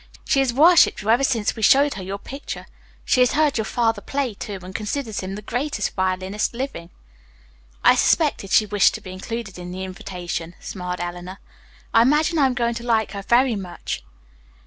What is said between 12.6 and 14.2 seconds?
to like her very much."